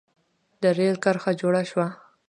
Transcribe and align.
د 0.61 0.63
رېل 0.77 0.95
کرښه 1.03 1.31
جوړه 1.41 1.61
شوه. 1.69 1.87